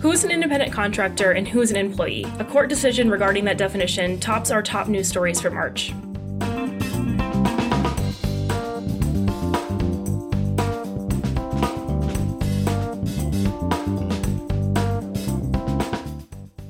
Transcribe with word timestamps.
Who's 0.00 0.22
an 0.22 0.30
independent 0.30 0.72
contractor 0.72 1.32
and 1.32 1.48
who's 1.48 1.72
an 1.72 1.76
employee? 1.76 2.24
A 2.38 2.44
court 2.44 2.68
decision 2.68 3.10
regarding 3.10 3.44
that 3.46 3.58
definition 3.58 4.20
tops 4.20 4.52
our 4.52 4.62
top 4.62 4.86
news 4.86 5.08
stories 5.08 5.40
for 5.40 5.50
March. 5.50 5.90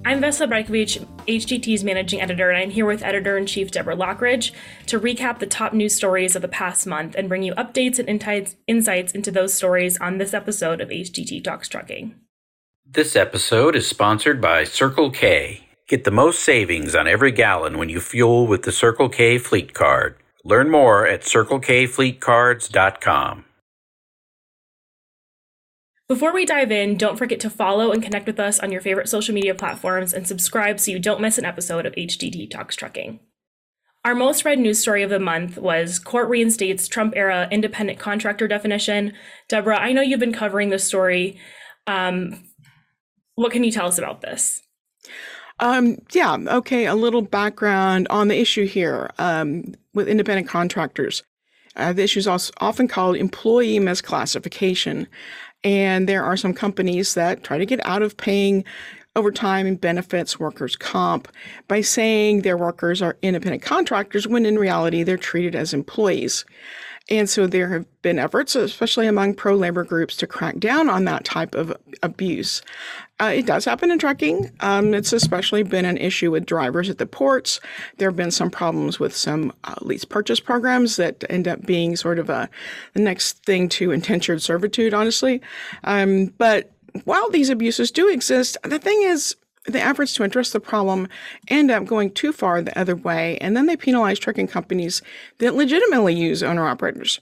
I'm 0.06 0.22
Vesna 0.22 0.48
Brajkovic, 0.48 1.06
HDT's 1.26 1.84
managing 1.84 2.22
editor, 2.22 2.48
and 2.48 2.58
I'm 2.58 2.70
here 2.70 2.86
with 2.86 3.02
editor 3.02 3.36
in 3.36 3.44
chief 3.44 3.70
Deborah 3.70 3.94
Lockridge 3.94 4.52
to 4.86 4.98
recap 4.98 5.38
the 5.38 5.46
top 5.46 5.74
news 5.74 5.94
stories 5.94 6.34
of 6.34 6.40
the 6.40 6.48
past 6.48 6.86
month 6.86 7.14
and 7.14 7.28
bring 7.28 7.42
you 7.42 7.54
updates 7.56 7.98
and 7.98 8.56
insights 8.66 9.12
into 9.12 9.30
those 9.30 9.52
stories 9.52 9.98
on 9.98 10.16
this 10.16 10.32
episode 10.32 10.80
of 10.80 10.88
HDT 10.88 11.44
Talks 11.44 11.68
Trucking. 11.68 12.14
This 12.90 13.16
episode 13.16 13.76
is 13.76 13.86
sponsored 13.86 14.40
by 14.40 14.64
Circle 14.64 15.10
K. 15.10 15.68
Get 15.88 16.04
the 16.04 16.10
most 16.10 16.42
savings 16.42 16.94
on 16.94 17.06
every 17.06 17.30
gallon 17.30 17.76
when 17.76 17.90
you 17.90 18.00
fuel 18.00 18.46
with 18.46 18.62
the 18.62 18.72
Circle 18.72 19.10
K 19.10 19.36
Fleet 19.36 19.74
Card. 19.74 20.16
Learn 20.42 20.70
more 20.70 21.06
at 21.06 21.20
circlekfleetcards.com. 21.20 23.44
Before 26.08 26.32
we 26.32 26.46
dive 26.46 26.72
in, 26.72 26.96
don't 26.96 27.18
forget 27.18 27.40
to 27.40 27.50
follow 27.50 27.92
and 27.92 28.02
connect 28.02 28.26
with 28.26 28.40
us 28.40 28.58
on 28.58 28.72
your 28.72 28.80
favorite 28.80 29.10
social 29.10 29.34
media 29.34 29.54
platforms 29.54 30.14
and 30.14 30.26
subscribe 30.26 30.80
so 30.80 30.90
you 30.90 30.98
don't 30.98 31.20
miss 31.20 31.36
an 31.36 31.44
episode 31.44 31.84
of 31.84 31.92
HDT 31.92 32.50
Talks 32.50 32.74
Trucking. 32.74 33.20
Our 34.06 34.14
most 34.14 34.46
read 34.46 34.60
news 34.60 34.78
story 34.78 35.02
of 35.02 35.10
the 35.10 35.20
month 35.20 35.58
was 35.58 35.98
Court 35.98 36.30
reinstates 36.30 36.88
Trump 36.88 37.12
era 37.16 37.48
independent 37.50 37.98
contractor 37.98 38.48
definition. 38.48 39.12
Deborah, 39.46 39.78
I 39.78 39.92
know 39.92 40.00
you've 40.00 40.20
been 40.20 40.32
covering 40.32 40.70
this 40.70 40.84
story. 40.84 41.38
Um, 41.86 42.47
what 43.38 43.52
can 43.52 43.62
you 43.62 43.70
tell 43.70 43.86
us 43.86 43.98
about 43.98 44.20
this? 44.20 44.62
Um, 45.60 45.98
yeah, 46.12 46.36
okay, 46.48 46.86
a 46.86 46.94
little 46.96 47.22
background 47.22 48.08
on 48.10 48.26
the 48.26 48.38
issue 48.38 48.66
here 48.66 49.10
um, 49.18 49.74
with 49.94 50.08
independent 50.08 50.48
contractors. 50.48 51.22
Uh, 51.76 51.92
the 51.92 52.02
issue 52.02 52.18
is 52.18 52.26
often 52.26 52.88
called 52.88 53.16
employee 53.16 53.78
misclassification. 53.78 55.06
And 55.62 56.08
there 56.08 56.24
are 56.24 56.36
some 56.36 56.52
companies 56.52 57.14
that 57.14 57.44
try 57.44 57.58
to 57.58 57.66
get 57.66 57.84
out 57.86 58.02
of 58.02 58.16
paying 58.16 58.64
overtime 59.14 59.66
and 59.66 59.80
benefits 59.80 60.40
workers' 60.40 60.76
comp 60.76 61.28
by 61.68 61.80
saying 61.80 62.42
their 62.42 62.56
workers 62.56 63.00
are 63.00 63.18
independent 63.22 63.62
contractors 63.62 64.26
when 64.26 64.46
in 64.46 64.58
reality 64.58 65.04
they're 65.04 65.16
treated 65.16 65.54
as 65.54 65.72
employees. 65.72 66.44
And 67.10 67.28
so 67.28 67.46
there 67.46 67.70
have 67.70 67.86
been 68.02 68.18
efforts, 68.18 68.54
especially 68.54 69.06
among 69.06 69.34
pro 69.34 69.54
labor 69.54 69.84
groups, 69.84 70.16
to 70.18 70.26
crack 70.26 70.58
down 70.58 70.90
on 70.90 71.04
that 71.04 71.24
type 71.24 71.54
of 71.54 71.74
abuse. 72.02 72.62
Uh, 73.20 73.32
it 73.34 73.46
does 73.46 73.64
happen 73.64 73.90
in 73.90 73.98
trucking. 73.98 74.50
Um, 74.60 74.94
it's 74.94 75.12
especially 75.12 75.62
been 75.62 75.84
an 75.84 75.96
issue 75.96 76.30
with 76.30 76.46
drivers 76.46 76.90
at 76.90 76.98
the 76.98 77.06
ports. 77.06 77.60
There 77.96 78.08
have 78.08 78.16
been 78.16 78.30
some 78.30 78.50
problems 78.50 79.00
with 79.00 79.16
some 79.16 79.52
uh, 79.64 79.74
lease 79.80 80.04
purchase 80.04 80.38
programs 80.38 80.96
that 80.96 81.24
end 81.30 81.48
up 81.48 81.64
being 81.64 81.96
sort 81.96 82.18
of 82.18 82.28
a 82.30 82.48
the 82.92 83.00
next 83.00 83.44
thing 83.44 83.68
to 83.70 83.90
indentured 83.90 84.42
servitude, 84.42 84.94
honestly. 84.94 85.40
Um, 85.84 86.26
but 86.38 86.72
while 87.04 87.28
these 87.30 87.50
abuses 87.50 87.90
do 87.90 88.08
exist, 88.08 88.56
the 88.62 88.78
thing 88.78 89.02
is, 89.02 89.34
the 89.72 89.80
efforts 89.80 90.14
to 90.14 90.24
address 90.24 90.50
the 90.50 90.60
problem 90.60 91.08
end 91.48 91.70
up 91.70 91.84
going 91.84 92.10
too 92.10 92.32
far 92.32 92.62
the 92.62 92.78
other 92.78 92.96
way, 92.96 93.38
and 93.38 93.56
then 93.56 93.66
they 93.66 93.76
penalize 93.76 94.18
trucking 94.18 94.48
companies 94.48 95.02
that 95.38 95.54
legitimately 95.54 96.14
use 96.14 96.42
owner 96.42 96.66
operators. 96.66 97.20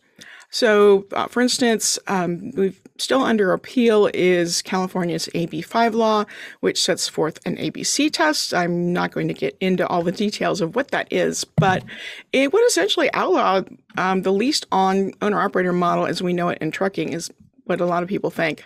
So, 0.50 1.06
uh, 1.12 1.26
for 1.26 1.40
instance, 1.42 1.98
um, 2.06 2.52
we've 2.52 2.80
still 2.98 3.22
under 3.22 3.52
appeal 3.52 4.08
is 4.14 4.62
California's 4.62 5.28
AB5 5.34 5.94
law, 5.94 6.24
which 6.60 6.82
sets 6.82 7.08
forth 7.08 7.38
an 7.44 7.56
ABC 7.56 8.10
test. 8.10 8.54
I'm 8.54 8.92
not 8.92 9.10
going 9.10 9.28
to 9.28 9.34
get 9.34 9.56
into 9.60 9.86
all 9.86 10.02
the 10.02 10.12
details 10.12 10.60
of 10.60 10.74
what 10.74 10.92
that 10.92 11.12
is, 11.12 11.44
but 11.44 11.84
it 12.32 12.52
would 12.52 12.66
essentially 12.66 13.12
outlaw 13.12 13.62
um, 13.98 14.22
the 14.22 14.32
leased 14.32 14.66
on 14.72 15.12
owner 15.20 15.40
operator 15.40 15.72
model 15.72 16.06
as 16.06 16.22
we 16.22 16.32
know 16.32 16.48
it 16.48 16.58
in 16.60 16.70
trucking, 16.70 17.12
is 17.12 17.30
what 17.64 17.80
a 17.80 17.86
lot 17.86 18.02
of 18.02 18.08
people 18.08 18.30
think. 18.30 18.64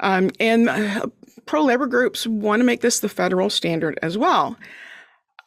Um, 0.00 0.30
and 0.38 0.68
uh, 0.68 1.06
pro 1.46 1.62
labor 1.62 1.86
groups 1.86 2.26
want 2.26 2.60
to 2.60 2.64
make 2.64 2.80
this 2.80 3.00
the 3.00 3.08
federal 3.08 3.50
standard 3.50 3.98
as 4.02 4.16
well. 4.16 4.56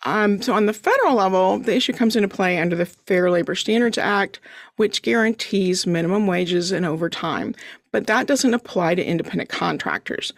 Um, 0.04 0.42
so, 0.42 0.54
on 0.54 0.66
the 0.66 0.74
federal 0.74 1.16
level, 1.16 1.60
the 1.60 1.76
issue 1.76 1.94
comes 1.94 2.16
into 2.16 2.28
play 2.28 2.58
under 2.58 2.76
the 2.76 2.86
Fair 2.88 3.30
Labor 3.30 3.54
Standards 3.54 4.00
Act, 4.00 4.40
which 4.78 5.04
guarantees 5.04 5.86
minimum 5.86 6.26
wages 6.26 6.72
and 6.72 6.86
overtime, 6.86 7.54
but 7.92 8.08
that 8.08 8.26
doesn't 8.26 8.54
apply 8.54 8.96
to 8.96 9.06
independent 9.06 9.50
contractors. 9.50 10.34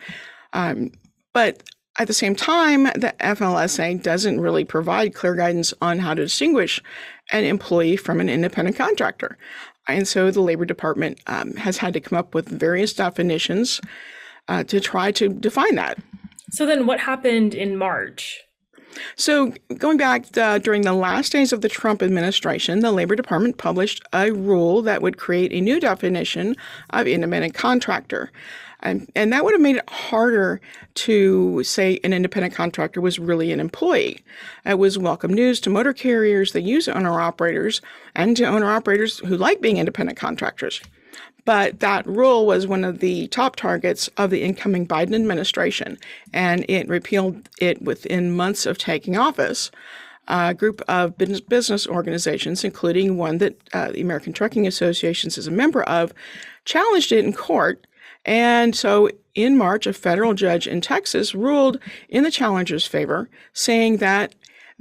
Um, 0.52 0.92
but 1.32 1.64
at 2.00 2.08
the 2.08 2.14
same 2.14 2.36
time, 2.36 2.84
the 2.84 3.14
FLSA 3.20 4.02
doesn't 4.02 4.42
really 4.42 4.66
provide 4.66 5.14
clear 5.14 5.36
guidance 5.36 5.74
on 5.82 6.00
how 6.00 6.14
to 6.14 6.24
distinguish 6.24 6.82
an 7.32 7.44
employee 7.44 7.98
from 7.98 8.20
an 8.20 8.30
independent 8.30 8.76
contractor. 8.76 9.38
And 9.88 10.08
so 10.08 10.32
the 10.32 10.42
Labor 10.42 10.66
Department 10.66 11.20
um, 11.28 11.54
has 11.56 11.78
had 11.78 11.94
to 11.94 12.00
come 12.00 12.18
up 12.18 12.34
with 12.34 12.48
various 12.48 12.94
definitions 12.94 13.80
uh, 14.48 14.64
to 14.66 14.80
try 14.80 15.12
to 15.12 15.30
define 15.30 15.76
that. 15.76 15.98
So 16.52 16.66
then, 16.66 16.86
what 16.86 17.00
happened 17.00 17.56
in 17.56 17.78
March? 17.78 18.42
So, 19.16 19.54
going 19.78 19.98
back 19.98 20.38
uh, 20.38 20.60
during 20.60 20.84
the 20.84 20.94
last 20.94 21.32
days 21.32 21.52
of 21.52 21.62
the 21.62 21.70
Trump 21.70 22.04
administration, 22.04 22.80
the 22.80 22.92
Labor 22.92 23.16
Department 23.16 23.58
published 23.58 24.04
a 24.14 24.32
rule 24.32 24.82
that 24.84 25.02
would 25.02 25.18
create 25.18 25.52
a 25.52 25.62
new 25.62 25.80
definition 25.80 26.56
of 26.92 27.08
independent 27.08 27.54
contractor. 27.54 28.32
And, 28.82 29.10
and 29.16 29.32
that 29.32 29.46
would 29.46 29.54
have 29.54 29.62
made 29.62 29.78
it 29.78 29.90
harder 29.90 30.60
to 30.96 31.64
say 31.64 32.00
an 32.04 32.12
independent 32.12 32.54
contractor 32.54 33.00
was 33.00 33.18
really 33.18 33.52
an 33.52 33.62
employee. 33.62 34.24
It 34.66 34.78
was 34.78 34.98
welcome 34.98 35.34
news 35.34 35.62
to 35.62 35.70
motor 35.70 35.94
carriers 35.94 36.52
that 36.52 36.62
use 36.62 36.90
owner 36.90 37.20
operators 37.20 37.82
and 38.14 38.36
to 38.38 38.46
owner 38.46 38.70
operators 38.70 39.20
who 39.20 39.38
like 39.38 39.62
being 39.62 39.78
independent 39.78 40.20
contractors. 40.20 40.82
But 41.46 41.82
that 41.82 42.08
rule 42.08 42.46
was 42.46 42.68
one 42.68 42.86
of 42.86 43.00
the 43.00 43.28
top 43.28 43.56
targets 43.56 44.10
of 44.18 44.30
the 44.30 44.44
incoming 44.44 44.88
Biden 44.88 45.14
administration, 45.16 45.98
and 46.32 46.66
it 46.70 46.88
repealed 46.88 47.50
it 47.60 47.82
within 47.82 48.36
months 48.36 48.66
of 48.66 48.78
taking 48.78 49.18
office. 49.18 49.70
A 50.30 50.54
group 50.54 50.82
of 50.88 51.18
business, 51.18 51.86
organizations, 51.86 52.64
including 52.64 53.18
one 53.18 53.40
that 53.40 53.58
uh, 53.74 53.92
the 53.92 54.02
American 54.02 54.32
Trucking 54.32 54.66
Associations 54.66 55.38
is 55.38 55.48
a 55.48 55.52
member 55.52 55.84
of, 55.84 56.14
challenged 56.64 57.12
it 57.12 57.26
in 57.26 57.34
court. 57.34 57.86
And 58.26 58.74
so 58.74 59.10
in 59.36 59.58
March, 59.58 59.86
a 59.86 59.92
federal 59.92 60.34
judge 60.34 60.66
in 60.66 60.80
Texas 60.80 61.36
ruled 61.36 61.78
in 62.08 62.24
the 62.24 62.32
challenger's 62.32 62.86
favor, 62.86 63.30
saying 63.52 63.98
that 63.98 64.34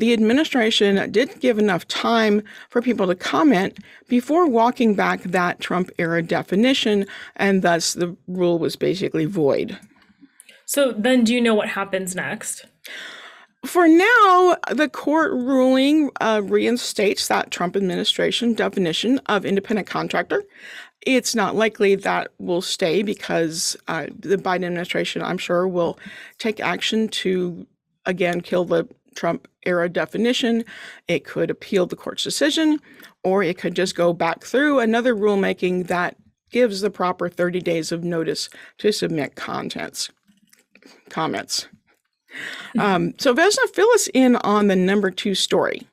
the 0.02 0.12
administration 0.12 1.12
didn't 1.12 1.38
give 1.38 1.60
enough 1.60 1.86
time 1.86 2.42
for 2.70 2.82
people 2.82 3.06
to 3.06 3.14
comment 3.14 3.78
before 4.08 4.48
walking 4.48 4.96
back 4.96 5.22
that 5.22 5.60
Trump 5.60 5.92
era 5.96 6.20
definition, 6.20 7.06
and 7.36 7.62
thus 7.62 7.92
the 7.92 8.16
rule 8.26 8.58
was 8.58 8.74
basically 8.74 9.26
void. 9.26 9.78
So 10.64 10.90
then, 10.90 11.22
do 11.22 11.32
you 11.32 11.40
know 11.40 11.54
what 11.54 11.68
happens 11.68 12.16
next? 12.16 12.66
For 13.64 13.86
now, 13.86 14.56
the 14.72 14.90
court 14.92 15.30
ruling 15.34 16.10
uh, 16.20 16.42
reinstates 16.42 17.28
that 17.28 17.52
Trump 17.52 17.76
administration 17.76 18.54
definition 18.54 19.20
of 19.26 19.44
independent 19.44 19.86
contractor. 19.86 20.42
It's 21.06 21.36
not 21.36 21.54
likely 21.54 21.94
that 21.94 22.32
will 22.40 22.60
stay 22.60 23.04
because 23.04 23.76
uh, 23.86 24.06
the 24.18 24.36
Biden 24.36 24.64
administration, 24.64 25.22
I'm 25.22 25.38
sure, 25.38 25.68
will 25.68 25.96
take 26.38 26.58
action 26.58 27.06
to 27.22 27.68
again 28.04 28.40
kill 28.40 28.64
the 28.64 28.88
Trump 29.14 29.48
era 29.64 29.88
definition. 29.88 30.64
It 31.08 31.24
could 31.24 31.50
appeal 31.50 31.86
the 31.86 31.96
court's 31.96 32.24
decision, 32.24 32.78
or 33.22 33.42
it 33.42 33.58
could 33.58 33.74
just 33.74 33.94
go 33.94 34.12
back 34.12 34.44
through 34.44 34.80
another 34.80 35.14
rulemaking 35.14 35.86
that 35.88 36.16
gives 36.50 36.80
the 36.80 36.90
proper 36.90 37.28
30 37.28 37.60
days 37.60 37.92
of 37.92 38.04
notice 38.04 38.48
to 38.78 38.92
submit 38.92 39.34
contents 39.36 40.10
comments. 41.12 41.68
Um, 42.78 43.12
so 43.18 43.34
Vesna, 43.34 43.68
fill 43.74 43.90
us 43.90 44.08
in 44.14 44.36
on 44.36 44.68
the 44.68 44.76
number 44.76 45.10
two 45.10 45.34
story. 45.34 45.86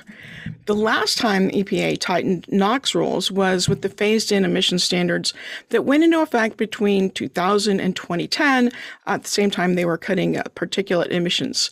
The 0.68 0.74
last 0.74 1.18
time 1.18 1.50
EPA 1.50 2.00
tightened 2.00 2.46
NOx 2.48 2.96
rules 2.96 3.30
was 3.30 3.68
with 3.68 3.82
the 3.82 3.90
phased 3.90 4.32
in 4.32 4.46
emission 4.46 4.80
standards 4.80 5.34
that 5.72 5.84
went 5.84 6.06
into 6.06 6.22
effect 6.22 6.56
between 6.56 7.10
2000 7.10 7.82
and 7.82 7.94
2010. 7.94 8.72
At 9.06 9.24
the 9.24 9.28
same 9.28 9.52
time, 9.52 9.76
they 9.76 9.84
were 9.84 9.98
cutting 9.98 10.38
uh, 10.38 10.44
particulate 10.56 11.10
emissions. 11.10 11.70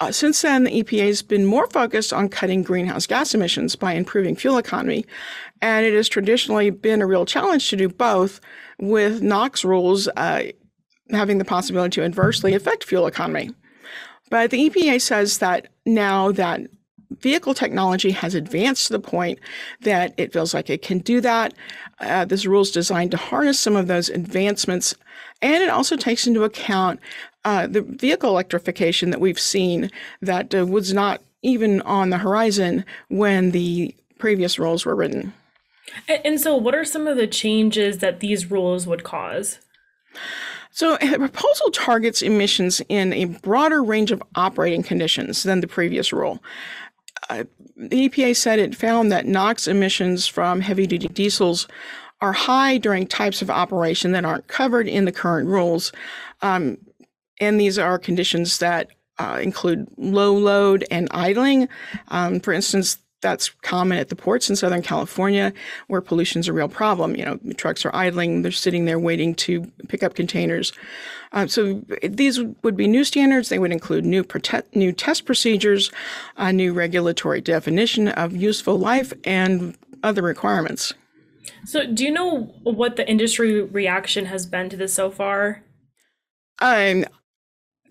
Uh, 0.00 0.10
since 0.10 0.42
then, 0.42 0.64
the 0.64 0.82
EPA 0.82 1.06
has 1.06 1.22
been 1.22 1.46
more 1.46 1.68
focused 1.68 2.12
on 2.12 2.28
cutting 2.28 2.64
greenhouse 2.64 3.06
gas 3.06 3.34
emissions 3.34 3.76
by 3.76 3.92
improving 3.92 4.34
fuel 4.34 4.58
economy, 4.58 5.06
and 5.62 5.86
it 5.86 5.94
has 5.94 6.08
traditionally 6.08 6.70
been 6.70 7.00
a 7.00 7.06
real 7.06 7.24
challenge 7.24 7.70
to 7.70 7.76
do 7.76 7.88
both, 7.88 8.40
with 8.80 9.22
NOx 9.22 9.64
rules 9.64 10.08
uh, 10.16 10.42
having 11.10 11.38
the 11.38 11.44
possibility 11.44 11.94
to 11.96 12.04
adversely 12.04 12.54
affect 12.54 12.84
fuel 12.84 13.06
economy. 13.06 13.50
But 14.30 14.50
the 14.50 14.68
EPA 14.68 15.00
says 15.00 15.38
that 15.38 15.68
now 15.86 16.32
that 16.32 16.62
vehicle 17.20 17.54
technology 17.54 18.10
has 18.10 18.34
advanced 18.34 18.86
to 18.86 18.92
the 18.92 19.00
point 19.00 19.38
that 19.80 20.12
it 20.16 20.32
feels 20.32 20.52
like 20.52 20.68
it 20.68 20.82
can 20.82 20.98
do 20.98 21.20
that. 21.20 21.54
Uh, 22.00 22.24
this 22.24 22.46
rule 22.46 22.62
is 22.62 22.70
designed 22.70 23.10
to 23.10 23.16
harness 23.16 23.58
some 23.58 23.76
of 23.76 23.86
those 23.86 24.08
advancements, 24.08 24.94
and 25.40 25.62
it 25.62 25.70
also 25.70 25.96
takes 25.96 26.26
into 26.26 26.44
account 26.44 27.00
uh, 27.44 27.66
the 27.66 27.82
vehicle 27.82 28.30
electrification 28.30 29.10
that 29.10 29.20
we've 29.20 29.40
seen 29.40 29.90
that 30.20 30.54
uh, 30.54 30.66
was 30.66 30.92
not 30.92 31.22
even 31.42 31.80
on 31.82 32.10
the 32.10 32.18
horizon 32.18 32.84
when 33.08 33.52
the 33.52 33.94
previous 34.18 34.58
rules 34.58 34.84
were 34.84 34.94
written. 34.94 35.32
And, 36.08 36.20
and 36.24 36.40
so, 36.40 36.56
what 36.56 36.74
are 36.74 36.84
some 36.84 37.06
of 37.06 37.16
the 37.16 37.26
changes 37.26 37.98
that 37.98 38.20
these 38.20 38.50
rules 38.50 38.86
would 38.86 39.04
cause? 39.04 39.60
So 40.78 40.96
the 41.00 41.18
proposal 41.18 41.72
targets 41.72 42.22
emissions 42.22 42.80
in 42.88 43.12
a 43.12 43.24
broader 43.24 43.82
range 43.82 44.12
of 44.12 44.22
operating 44.36 44.84
conditions 44.84 45.42
than 45.42 45.60
the 45.60 45.66
previous 45.66 46.12
rule. 46.12 46.40
Uh, 47.28 47.42
the 47.76 48.08
EPA 48.08 48.36
said 48.36 48.60
it 48.60 48.76
found 48.76 49.10
that 49.10 49.26
NOx 49.26 49.66
emissions 49.66 50.28
from 50.28 50.60
heavy 50.60 50.86
duty 50.86 51.08
diesels 51.08 51.66
are 52.20 52.32
high 52.32 52.78
during 52.78 53.08
types 53.08 53.42
of 53.42 53.50
operation 53.50 54.12
that 54.12 54.24
aren't 54.24 54.46
covered 54.46 54.86
in 54.86 55.04
the 55.04 55.10
current 55.10 55.48
rules. 55.48 55.90
Um, 56.42 56.78
and 57.40 57.60
these 57.60 57.76
are 57.76 57.98
conditions 57.98 58.58
that 58.58 58.90
uh, 59.18 59.40
include 59.42 59.88
low 59.96 60.32
load 60.32 60.84
and 60.92 61.08
idling. 61.10 61.68
Um, 62.06 62.38
for 62.38 62.52
instance, 62.52 62.98
that's 63.20 63.50
common 63.62 63.98
at 63.98 64.08
the 64.08 64.16
ports 64.16 64.48
in 64.48 64.56
Southern 64.56 64.82
California 64.82 65.52
where 65.88 66.00
pollution's 66.00 66.48
a 66.48 66.52
real 66.52 66.68
problem. 66.68 67.16
You 67.16 67.24
know, 67.24 67.38
trucks 67.56 67.84
are 67.84 67.94
idling, 67.94 68.42
they're 68.42 68.52
sitting 68.52 68.84
there 68.84 68.98
waiting 68.98 69.34
to 69.36 69.62
pick 69.88 70.02
up 70.02 70.14
containers. 70.14 70.72
Uh, 71.32 71.46
so 71.46 71.82
these 72.02 72.40
would 72.62 72.76
be 72.76 72.86
new 72.86 73.04
standards. 73.04 73.48
They 73.48 73.58
would 73.58 73.72
include 73.72 74.04
new 74.04 74.24
protect, 74.24 74.74
new 74.74 74.92
test 74.92 75.26
procedures, 75.26 75.90
a 76.36 76.52
new 76.52 76.72
regulatory 76.72 77.40
definition 77.40 78.08
of 78.08 78.34
useful 78.34 78.78
life, 78.78 79.12
and 79.24 79.76
other 80.02 80.22
requirements. 80.22 80.94
So, 81.64 81.86
do 81.86 82.04
you 82.04 82.10
know 82.10 82.54
what 82.62 82.96
the 82.96 83.08
industry 83.08 83.62
reaction 83.62 84.26
has 84.26 84.46
been 84.46 84.68
to 84.70 84.76
this 84.76 84.94
so 84.94 85.10
far? 85.10 85.64
Um, 86.60 87.04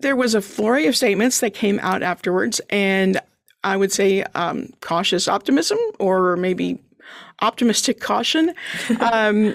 there 0.00 0.16
was 0.16 0.34
a 0.34 0.40
flurry 0.40 0.86
of 0.86 0.96
statements 0.96 1.40
that 1.40 1.54
came 1.54 1.78
out 1.80 2.02
afterwards, 2.02 2.60
and 2.70 3.20
I 3.68 3.76
would 3.76 3.92
say 3.92 4.22
um, 4.34 4.70
cautious 4.80 5.28
optimism 5.28 5.78
or 5.98 6.36
maybe 6.36 6.78
optimistic 7.40 8.00
caution. 8.00 8.54
um, 9.00 9.54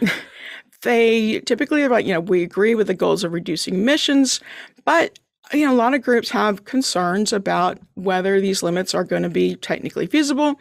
they 0.83 1.39
typically 1.41 1.83
are 1.83 1.89
like, 1.89 2.05
you 2.05 2.13
know, 2.13 2.19
we 2.19 2.43
agree 2.43 2.75
with 2.75 2.87
the 2.87 2.93
goals 2.93 3.23
of 3.23 3.33
reducing 3.33 3.75
emissions, 3.75 4.39
but 4.85 5.19
you 5.51 5.65
know, 5.65 5.73
a 5.73 5.75
lot 5.75 5.93
of 5.93 6.01
groups 6.01 6.29
have 6.29 6.65
concerns 6.65 7.33
about 7.33 7.77
whether 7.95 8.39
these 8.39 8.63
limits 8.63 8.95
are 8.95 9.03
going 9.03 9.23
to 9.23 9.29
be 9.29 9.55
technically 9.57 10.07
feasible. 10.07 10.59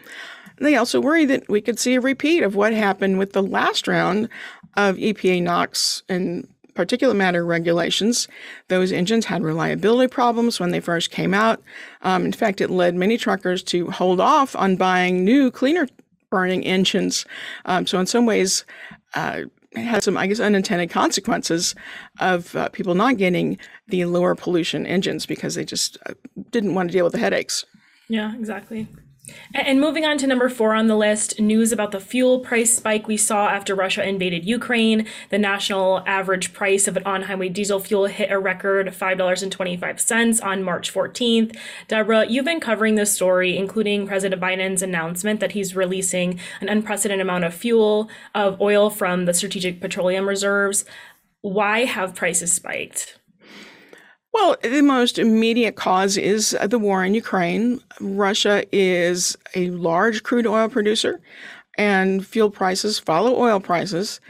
They 0.59 0.77
also 0.77 1.01
worry 1.01 1.25
that 1.27 1.49
we 1.49 1.61
could 1.61 1.79
see 1.79 1.95
a 1.95 2.01
repeat 2.01 2.43
of 2.43 2.55
what 2.55 2.73
happened 2.73 3.19
with 3.19 3.33
the 3.33 3.43
last 3.43 3.89
round 3.89 4.29
of 4.77 4.97
EPA 4.97 5.43
NOx 5.43 6.03
and 6.09 6.47
particulate 6.75 7.17
matter 7.17 7.45
regulations. 7.45 8.29
Those 8.69 8.93
engines 8.93 9.27
had 9.27 9.43
reliability 9.43 10.09
problems 10.09 10.59
when 10.59 10.71
they 10.71 10.81
first 10.81 11.11
came 11.11 11.35
out. 11.35 11.63
Um, 12.03 12.25
in 12.25 12.33
fact, 12.33 12.61
it 12.61 12.71
led 12.71 12.95
many 12.95 13.19
truckers 13.19 13.63
to 13.65 13.91
hold 13.91 14.21
off 14.21 14.57
on 14.57 14.77
buying 14.77 15.25
new, 15.25 15.51
cleaner 15.51 15.87
burning 16.31 16.65
engines. 16.65 17.27
Um, 17.67 17.87
so, 17.87 18.01
in 18.01 18.07
some 18.07 18.27
ways, 18.27 18.65
uh, 19.15 19.43
it 19.73 19.83
had 19.83 20.03
some, 20.03 20.17
I 20.17 20.27
guess, 20.27 20.41
unintended 20.41 20.91
consequences 20.91 21.75
of 22.21 22.55
uh, 22.57 22.69
people 22.71 22.95
not 22.95 23.17
getting 23.17 23.59
the 23.89 24.05
lower 24.05 24.35
pollution 24.35 24.87
engines 24.87 25.27
because 25.27 25.55
they 25.55 25.65
just 25.65 25.99
uh, 26.07 26.15
didn't 26.51 26.75
want 26.75 26.91
to 26.91 26.93
deal 26.93 27.05
with 27.05 27.15
the 27.15 27.19
headaches. 27.19 27.65
Yeah, 28.09 28.35
exactly. 28.35 28.87
And 29.55 29.81
moving 29.81 30.05
on 30.05 30.19
to 30.19 30.27
number 30.27 30.49
four 30.49 30.75
on 30.75 30.89
the 30.89 30.97
list, 30.97 31.39
news 31.39 31.71
about 31.71 31.93
the 31.93 32.01
fuel 32.01 32.41
price 32.41 32.75
spike 32.75 33.07
we 33.07 33.17
saw 33.17 33.49
after 33.49 33.75
Russia 33.75 34.07
invaded 34.07 34.45
Ukraine. 34.45 35.07
The 35.31 35.39
national 35.39 36.03
average 36.07 36.53
price 36.53 36.89
of 36.89 36.97
an 36.97 37.05
on 37.05 37.23
highway 37.23 37.49
diesel 37.49 37.79
fuel 37.79 38.07
hit 38.07 38.33
a 38.33 38.39
record 38.39 38.89
$5.25 38.89 40.45
on 40.45 40.65
March 40.65 40.93
14th. 40.93 41.57
Deborah, 41.87 42.27
you've 42.27 42.45
been 42.45 42.59
covering 42.59 42.97
this 42.97 43.13
story, 43.13 43.57
including 43.57 44.09
President 44.09 44.43
Biden's 44.43 44.83
announcement 44.83 45.39
that 45.39 45.53
he's 45.53 45.77
releasing 45.77 46.41
an 46.61 46.69
unprecedented 46.69 47.25
amount 47.25 47.45
of 47.45 47.55
fuel, 47.55 48.11
of 48.35 48.61
oil 48.61 48.91
from 48.91 49.27
the 49.27 49.35
strategic 49.35 49.81
petroleum 49.81 50.29
reserves. 50.29 50.85
Why 51.43 51.85
have 51.85 52.17
prices 52.17 52.53
spiked? 52.53 53.19
Well, 54.33 54.57
the 54.63 54.81
most 54.81 55.19
immediate 55.19 55.77
cause 55.77 56.17
is 56.17 56.57
the 56.65 56.79
war 56.79 57.05
in 57.05 57.15
Ukraine. 57.15 57.81
Russia 58.01 58.65
is 58.73 59.37
a 59.55 59.69
large 59.71 60.23
crude 60.23 60.47
oil 60.47 60.71
producer, 60.71 61.21
and 61.77 62.27
fuel 62.27 62.51
prices 62.51 62.99
follow 62.99 63.37
oil 63.39 63.61
prices. 63.61 64.21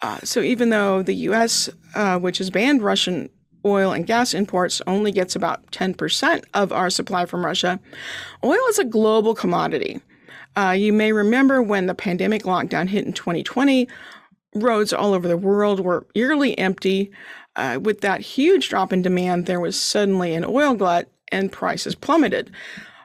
Uh, 0.00 0.18
so 0.22 0.40
even 0.40 0.70
though 0.70 1.02
the 1.02 1.14
U.S., 1.14 1.68
uh, 1.96 2.20
which 2.20 2.38
has 2.38 2.50
banned 2.50 2.82
Russian 2.82 3.28
oil 3.64 3.90
and 3.90 4.06
gas 4.06 4.32
imports, 4.32 4.80
only 4.86 5.10
gets 5.10 5.34
about 5.34 5.68
10% 5.72 6.44
of 6.54 6.70
our 6.72 6.88
supply 6.88 7.26
from 7.26 7.44
Russia, 7.44 7.80
oil 8.44 8.64
is 8.68 8.78
a 8.78 8.84
global 8.84 9.34
commodity. 9.34 10.00
Uh, 10.56 10.70
you 10.70 10.92
may 10.92 11.12
remember 11.12 11.60
when 11.60 11.86
the 11.86 11.94
pandemic 11.94 12.44
lockdown 12.44 12.88
hit 12.88 13.04
in 13.04 13.12
2020, 13.12 13.88
roads 14.54 14.92
all 14.92 15.14
over 15.14 15.28
the 15.28 15.36
world 15.36 15.80
were 15.80 16.06
eerily 16.14 16.56
empty 16.58 17.10
uh, 17.58 17.78
with 17.80 18.00
that 18.00 18.20
huge 18.20 18.68
drop 18.70 18.92
in 18.92 19.02
demand, 19.02 19.46
there 19.46 19.60
was 19.60 19.76
suddenly 19.78 20.34
an 20.34 20.44
oil 20.46 20.74
glut 20.74 21.06
and 21.30 21.52
prices 21.52 21.94
plummeted. 21.94 22.50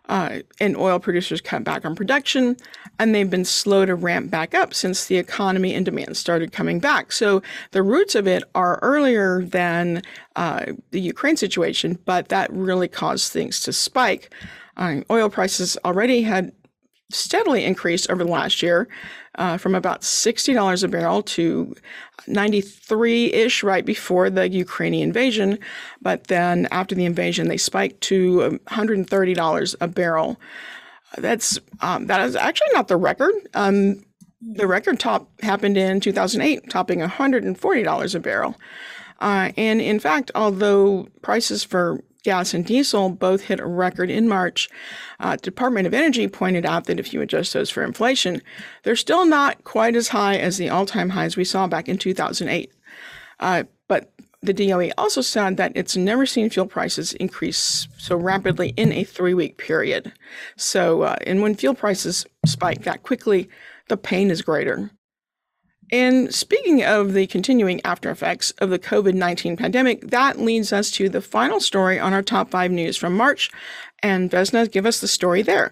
uh, 0.09 0.39
and 0.59 0.75
oil 0.77 0.99
producers 0.99 1.41
cut 1.41 1.63
back 1.63 1.85
on 1.85 1.95
production, 1.95 2.57
and 2.99 3.15
they've 3.15 3.29
been 3.29 3.45
slow 3.45 3.85
to 3.85 3.95
ramp 3.95 4.29
back 4.29 4.53
up 4.53 4.73
since 4.73 5.05
the 5.05 5.17
economy 5.17 5.73
and 5.73 5.85
demand 5.85 6.17
started 6.17 6.51
coming 6.51 6.79
back. 6.79 7.11
So 7.11 7.41
the 7.71 7.83
roots 7.83 8.15
of 8.15 8.27
it 8.27 8.43
are 8.53 8.79
earlier 8.81 9.43
than 9.43 10.01
uh, 10.35 10.65
the 10.91 10.99
Ukraine 10.99 11.37
situation, 11.37 11.97
but 12.05 12.29
that 12.29 12.51
really 12.51 12.87
caused 12.87 13.31
things 13.31 13.59
to 13.61 13.73
spike. 13.73 14.33
Uh, 14.75 15.01
oil 15.09 15.29
prices 15.29 15.77
already 15.85 16.23
had 16.23 16.51
steadily 17.13 17.63
increased 17.63 18.09
over 18.09 18.23
the 18.23 18.29
last 18.29 18.61
year 18.61 18.87
uh, 19.35 19.57
from 19.57 19.75
about 19.75 20.01
$60 20.01 20.83
a 20.83 20.87
barrel 20.87 21.23
to 21.23 21.75
93-ish 22.27 23.63
right 23.63 23.85
before 23.85 24.29
the 24.29 24.49
Ukrainian 24.49 25.09
invasion. 25.09 25.59
But 26.01 26.27
then 26.27 26.67
after 26.71 26.95
the 26.95 27.05
invasion, 27.05 27.47
they 27.47 27.57
spiked 27.57 28.01
to 28.01 28.59
$130 28.67 29.75
a 29.81 29.87
barrel. 29.87 30.39
That's 31.17 31.59
um, 31.81 32.07
that 32.07 32.21
is 32.21 32.35
actually 32.35 32.73
not 32.73 32.87
the 32.87 32.97
record. 32.97 33.33
Um, 33.53 34.03
the 34.41 34.67
record 34.67 34.99
top 34.99 35.29
happened 35.41 35.77
in 35.77 35.99
2008, 35.99 36.69
topping 36.69 36.99
$140 36.99 38.15
a 38.15 38.19
barrel. 38.19 38.55
Uh, 39.19 39.51
and 39.55 39.79
in 39.79 39.99
fact, 39.99 40.31
although 40.35 41.07
prices 41.21 41.63
for 41.63 42.03
gas 42.23 42.53
and 42.53 42.65
diesel 42.65 43.09
both 43.09 43.41
hit 43.41 43.59
a 43.59 43.65
record 43.65 44.09
in 44.09 44.27
March. 44.27 44.69
Uh, 45.19 45.35
Department 45.35 45.85
of 45.85 45.93
Energy 45.93 46.27
pointed 46.27 46.65
out 46.65 46.85
that 46.85 46.99
if 46.99 47.13
you 47.13 47.21
adjust 47.21 47.53
those 47.53 47.69
for 47.69 47.83
inflation, 47.83 48.41
they're 48.83 48.95
still 48.95 49.25
not 49.25 49.63
quite 49.63 49.95
as 49.95 50.09
high 50.09 50.37
as 50.37 50.57
the 50.57 50.69
all-time 50.69 51.09
highs 51.09 51.37
we 51.37 51.43
saw 51.43 51.67
back 51.67 51.87
in 51.87 51.97
2008. 51.97 52.71
Uh, 53.39 53.63
but 53.87 54.11
the 54.41 54.53
DOE 54.53 54.91
also 54.97 55.21
said 55.21 55.57
that 55.57 55.71
it's 55.75 55.95
never 55.95 56.25
seen 56.25 56.49
fuel 56.49 56.65
prices 56.65 57.13
increase 57.13 57.87
so 57.97 58.15
rapidly 58.15 58.73
in 58.75 58.91
a 58.91 59.03
three-week 59.03 59.57
period. 59.57 60.11
So, 60.57 61.03
uh, 61.03 61.15
and 61.25 61.41
when 61.41 61.55
fuel 61.55 61.73
prices 61.73 62.25
spike 62.45 62.83
that 62.83 63.03
quickly, 63.03 63.49
the 63.87 63.97
pain 63.97 64.29
is 64.29 64.41
greater. 64.41 64.91
And 65.93 66.33
speaking 66.33 66.83
of 66.83 67.13
the 67.13 67.27
continuing 67.27 67.79
after 67.85 68.09
effects 68.09 68.49
of 68.57 68.71
the 68.71 68.79
COVID 68.79 69.13
19 69.13 69.55
pandemic, 69.55 70.09
that 70.09 70.39
leads 70.39 70.73
us 70.73 70.89
to 70.91 71.07
the 71.07 71.21
final 71.21 71.59
story 71.59 71.99
on 71.99 72.13
our 72.13 72.23
top 72.23 72.49
five 72.49 72.71
news 72.71 72.97
from 72.97 73.15
March. 73.15 73.51
And 74.01 74.31
Vesna, 74.31 74.69
give 74.71 74.87
us 74.87 74.99
the 74.99 75.07
story 75.07 75.43
there. 75.43 75.71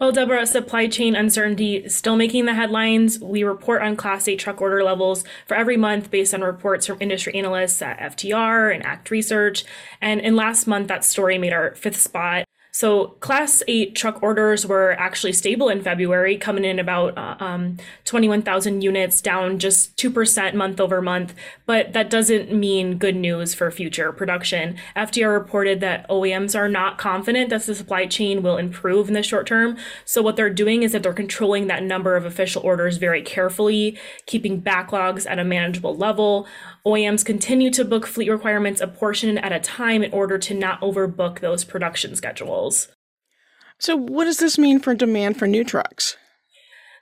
Well, 0.00 0.10
Deborah, 0.10 0.44
supply 0.44 0.88
chain 0.88 1.14
uncertainty 1.14 1.88
still 1.88 2.16
making 2.16 2.46
the 2.46 2.54
headlines. 2.54 3.20
We 3.20 3.44
report 3.44 3.80
on 3.80 3.94
Class 3.94 4.26
8 4.26 4.40
truck 4.40 4.60
order 4.60 4.82
levels 4.82 5.22
for 5.46 5.56
every 5.56 5.76
month 5.76 6.10
based 6.10 6.34
on 6.34 6.40
reports 6.40 6.86
from 6.86 6.98
industry 7.00 7.36
analysts 7.36 7.80
at 7.80 7.98
FTR 8.00 8.74
and 8.74 8.84
ACT 8.84 9.12
Research. 9.12 9.64
And 10.00 10.20
in 10.20 10.34
last 10.34 10.66
month, 10.66 10.88
that 10.88 11.04
story 11.04 11.38
made 11.38 11.52
our 11.52 11.76
fifth 11.76 12.00
spot. 12.00 12.44
So, 12.78 13.16
Class 13.18 13.60
8 13.66 13.96
truck 13.96 14.22
orders 14.22 14.64
were 14.64 14.92
actually 15.00 15.32
stable 15.32 15.68
in 15.68 15.82
February, 15.82 16.36
coming 16.36 16.64
in 16.64 16.78
about 16.78 17.18
uh, 17.18 17.34
um, 17.40 17.78
21,000 18.04 18.82
units, 18.82 19.20
down 19.20 19.58
just 19.58 19.96
2% 19.96 20.54
month 20.54 20.80
over 20.80 21.02
month. 21.02 21.34
But 21.66 21.92
that 21.94 22.08
doesn't 22.08 22.52
mean 22.52 22.96
good 22.96 23.16
news 23.16 23.52
for 23.52 23.68
future 23.72 24.12
production. 24.12 24.76
FTR 24.94 25.32
reported 25.32 25.80
that 25.80 26.08
OEMs 26.08 26.56
are 26.56 26.68
not 26.68 26.98
confident 26.98 27.50
that 27.50 27.64
the 27.64 27.74
supply 27.74 28.06
chain 28.06 28.44
will 28.44 28.56
improve 28.56 29.08
in 29.08 29.14
the 29.14 29.24
short 29.24 29.48
term. 29.48 29.76
So, 30.04 30.22
what 30.22 30.36
they're 30.36 30.48
doing 30.48 30.84
is 30.84 30.92
that 30.92 31.02
they're 31.02 31.12
controlling 31.12 31.66
that 31.66 31.82
number 31.82 32.14
of 32.14 32.24
official 32.24 32.62
orders 32.62 32.98
very 32.98 33.22
carefully, 33.22 33.98
keeping 34.26 34.62
backlogs 34.62 35.28
at 35.28 35.40
a 35.40 35.44
manageable 35.44 35.96
level. 35.96 36.46
OEMs 36.86 37.24
continue 37.24 37.72
to 37.72 37.84
book 37.84 38.06
fleet 38.06 38.30
requirements 38.30 38.80
a 38.80 38.86
portion 38.86 39.36
at 39.36 39.52
a 39.52 39.58
time 39.58 40.04
in 40.04 40.12
order 40.12 40.38
to 40.38 40.54
not 40.54 40.80
overbook 40.80 41.40
those 41.40 41.64
production 41.64 42.14
schedules. 42.14 42.67
So, 43.78 43.96
what 43.96 44.24
does 44.24 44.38
this 44.38 44.58
mean 44.58 44.80
for 44.80 44.94
demand 44.94 45.38
for 45.38 45.46
new 45.46 45.64
trucks? 45.64 46.16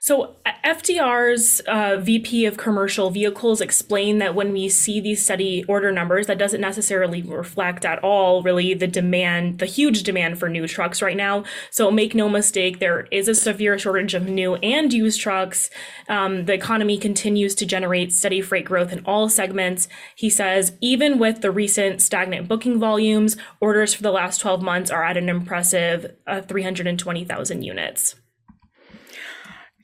So, 0.07 0.37
FTR's 0.63 1.59
uh, 1.67 1.97
VP 1.97 2.45
of 2.45 2.55
Commercial 2.55 3.09
Vehicles 3.09 3.59
explained 3.59 4.21
that 4.21 4.35
when 4.35 4.53
we 4.53 4.69
see 4.69 5.01
these 5.01 5.21
steady 5.21 5.65
order 5.65 5.91
numbers, 5.91 6.27
that 6.27 6.37
doesn't 6.37 6.61
necessarily 6.61 7.21
reflect 7.23 7.83
at 7.83 8.01
all 8.01 8.41
really 8.41 8.73
the 8.73 8.87
demand, 8.87 9.59
the 9.59 9.65
huge 9.65 10.03
demand 10.03 10.39
for 10.39 10.47
new 10.47 10.65
trucks 10.65 11.01
right 11.01 11.17
now. 11.17 11.43
So, 11.71 11.91
make 11.91 12.15
no 12.15 12.29
mistake, 12.29 12.79
there 12.79 13.09
is 13.11 13.27
a 13.27 13.35
severe 13.35 13.77
shortage 13.77 14.13
of 14.13 14.29
new 14.29 14.55
and 14.55 14.93
used 14.93 15.19
trucks. 15.19 15.69
Um, 16.07 16.45
the 16.45 16.53
economy 16.53 16.97
continues 16.97 17.53
to 17.55 17.65
generate 17.65 18.13
steady 18.13 18.39
freight 18.39 18.63
growth 18.63 18.93
in 18.93 19.03
all 19.03 19.27
segments. 19.27 19.89
He 20.15 20.29
says, 20.29 20.71
even 20.79 21.19
with 21.19 21.41
the 21.41 21.51
recent 21.51 22.01
stagnant 22.01 22.47
booking 22.47 22.79
volumes, 22.79 23.35
orders 23.59 23.93
for 23.93 24.03
the 24.03 24.11
last 24.11 24.39
12 24.39 24.61
months 24.61 24.89
are 24.89 25.03
at 25.03 25.17
an 25.17 25.27
impressive 25.27 26.15
uh, 26.25 26.43
320,000 26.43 27.61
units. 27.61 28.15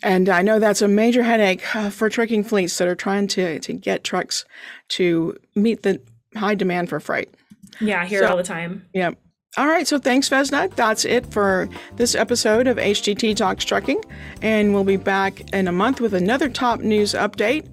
And 0.04 0.28
I 0.28 0.42
know 0.42 0.60
that's 0.60 0.82
a 0.82 0.88
major 0.88 1.24
headache 1.24 1.76
uh, 1.76 1.90
for 1.90 2.10
trucking 2.10 2.44
fleets 2.44 2.78
that 2.78 2.88
are 2.90 2.96
trying 2.96 3.28
to, 3.30 3.60
to 3.60 3.74
get 3.74 4.04
trucks 4.04 4.44
to 4.90 5.38
meet 5.56 5.84
the 5.84 6.02
high 6.36 6.56
demand 6.56 6.90
for 6.90 7.00
freight. 7.00 7.34
Yeah, 7.80 8.02
I 8.02 8.06
hear 8.06 8.20
so, 8.20 8.26
it 8.26 8.32
all 8.32 8.38
the 8.38 8.44
time. 8.44 8.86
Yeah. 8.94 9.12
All 9.56 9.68
right, 9.68 9.88
so 9.88 10.00
thanks, 10.00 10.28
Vesna. 10.28 10.74
That's 10.76 11.06
it 11.06 11.28
for 11.28 11.70
this 11.96 12.16
episode 12.16 12.68
of 12.68 12.78
HDT 12.78 13.36
Talks 13.36 13.64
Trucking, 13.64 14.04
and 14.42 14.74
we'll 14.74 14.84
be 14.84 14.98
back 14.98 15.54
in 15.54 15.68
a 15.68 15.72
month 15.72 16.02
with 16.02 16.14
another 16.14 16.50
top 16.50 16.80
news 16.80 17.14
update. 17.14 17.68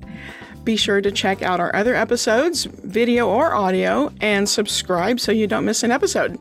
Be 0.62 0.76
sure 0.76 1.00
to 1.00 1.10
check 1.10 1.40
out 1.40 1.58
our 1.58 1.74
other 1.74 1.94
episodes, 1.94 2.64
video 2.64 3.28
or 3.28 3.54
audio, 3.54 4.12
and 4.20 4.46
subscribe 4.46 5.20
so 5.20 5.32
you 5.32 5.46
don't 5.46 5.64
miss 5.64 5.82
an 5.82 5.90
episode. 5.90 6.38